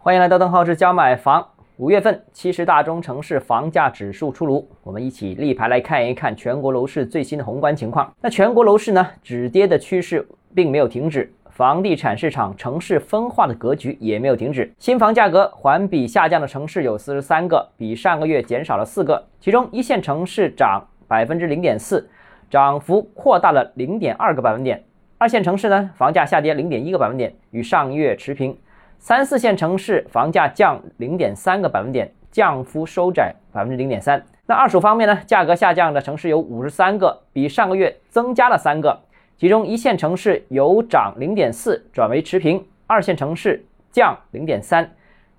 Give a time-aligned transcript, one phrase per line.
[0.00, 1.44] 欢迎来到邓浩志教买房。
[1.76, 8.08] 五月份七十大中城市房价指数出炉，我们一起立牌来看一看全国楼市最新的宏观情况。
[8.20, 10.24] 那全国楼市呢，止跌的趋势
[10.54, 14.72] 并没有停止，房地产市场城市分化的格局也没有停止。
[14.78, 22.08] 新房价格环比下降的城市有四十三个，比上个月减少了四个，其中一线城市涨百分之零点四，
[22.48, 24.84] 涨幅扩大了零点二个百分点。
[25.18, 28.56] 二线城市呢，房价下跌零点一个百分点，与上月持平。
[28.98, 34.22] 三四线城市房价降零点三个百分点，降幅收窄百分之零点三。
[34.44, 39.00] 那二手方面呢，价格下降的城市有五十三个，比上个月增加了三个。
[39.36, 44.90] 其中一线城市由涨零点四转为持平，二线城市降零点三，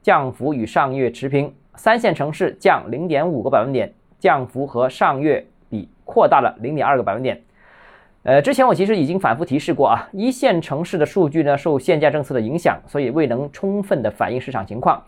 [0.02, 1.54] 降幅与上月持平。
[1.76, 7.42] 三线城市降零点五个百分点，降幅和上月比扩大了零点二个百分点。
[8.24, 15.02] 呃，之前我其实已经反复提示过啊，一线城市的数据呢受限价政策的影响，所以未能充分的反映市场情况。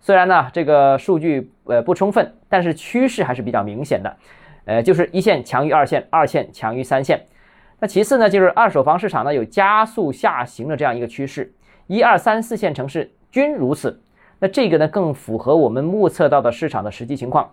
[0.00, 4.16] 虽然呢这个数据呃不充分，但是趋势还是比较明显的。
[4.66, 7.24] 呃，就是一线强于二线，二线强于三线。
[7.80, 11.50] 那其次呢，就是二手房市场呢有加速下行的这样一个趋势，
[11.86, 14.02] 一二三四线城市均如此。
[14.40, 17.50] 那这个呢更符合我们目测到的市场的实际情况。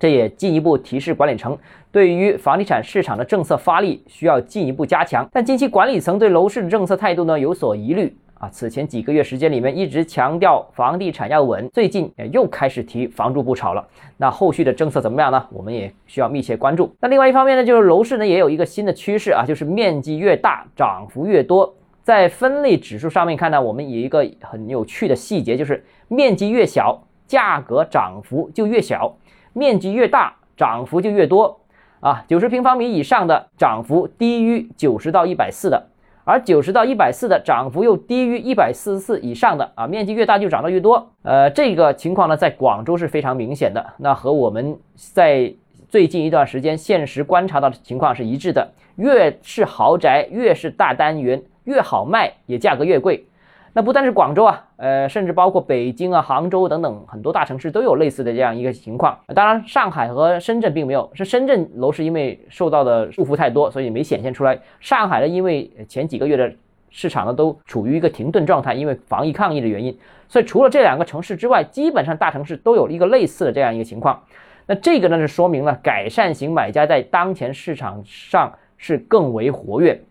[0.00, 1.56] 这也进一步提示管理层，
[1.92, 5.28] 对于房地产市场的政策发力需要进一步加强。
[5.30, 8.48] 但近期管理层对楼市的政策态度呢有所疑虑啊。
[8.48, 13.86] 此前几个月时间里面一直强调房地产要稳，最近又开始提房住不炒了。
[14.16, 15.46] 那后续的政策怎么样呢？
[15.52, 16.90] 我们也需要密切关注。
[16.98, 21.74] 那另外一方面呢，就是楼市呢也有一个新的趋势啊，就是面积越大涨幅越多。
[22.02, 29.14] 在分类指数上面看呢，我们有一个很有趣的细节，就是面积越小，价格涨幅就越小。
[29.52, 31.60] 面积越大，涨幅就越多
[32.00, 32.24] 啊！
[32.28, 35.88] 九十平方米以上的涨幅低于九十到一百四的，
[36.24, 39.86] 而九十到一百四的涨幅又低于一百四十四以上的啊！
[39.86, 41.10] 面积越大就涨得越多。
[41.22, 45.52] 呃，这个情况呢，在广州是非常明显的，那和我们在
[45.88, 48.72] 最近一段时间现实观察到的情况是一致的。
[48.96, 53.24] 越是豪宅，越是大单元，越好卖，也价格越贵。
[53.72, 59.16] 那不但是广州啊，呃，甚至包括北京啊、杭州等等很多大城市都有类似的这样一个情况。
[59.34, 64.58] 当然，上海和深圳并没有，是深圳楼市因为受到的束缚太多，所以没显现出来。
[64.80, 66.52] 上海呢，因为前几个月的
[66.90, 74.20] 市场呢都处于一个停顿状态，因为防疫抗疫的原因，所以除了这两个城市之外，基本上大城市都有一个类似的这样一个情况。
[74.66, 80.02] 那这个呢是说明了改善型买家在当前市场上是更为活跃。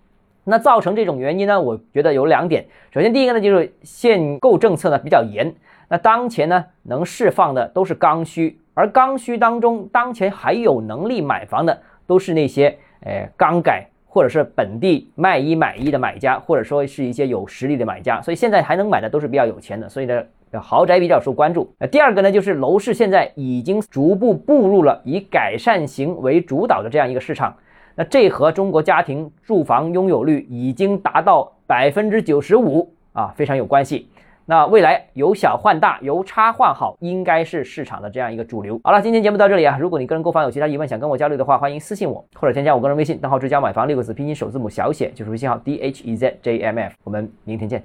[0.49, 1.61] 那造成这种原因呢？
[1.61, 2.65] 我觉得有两点。
[2.91, 5.53] 首先，第一个呢，就是限购政策呢比较严。
[5.87, 18.21] 那当前呢，能释放的都是刚需，而刚需当中，当前还有能力买房的，都是那些呃刚改或者是本地卖一买一的买家，或者说是一些有实力的买家。
[18.21, 19.87] 所以现在还能买的都是比较有钱的。
[19.87, 20.23] 所以呢，
[20.59, 21.71] 豪宅比较受关注。
[21.79, 27.55] 那第二个呢，就是楼市现在已经逐步步入了以改善型为主导的这样一个市场。
[27.99, 34.07] 那这和中国家庭住房拥有率已经达到百分之九十五啊，非常有关系。
[34.45, 38.79] 那未来由小换大，由差换好，应该是市场的这样一个主流。
[38.85, 39.77] 好了，今天节目到这里啊。
[39.77, 46.95] 如果你个人购房有其他疑问，想跟我交流的话，欢迎私信我或者添加我个人微信，账号“追加买房”六个字拼音首字母小写就是微信号 d h e z j m f。
[47.03, 47.83] 我们明天见。